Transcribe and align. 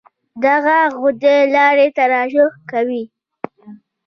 دغه 0.43 0.77
غدې 1.01 1.37
لاړې 1.55 1.87
ترشح 1.97 2.51
کوي. 2.71 3.03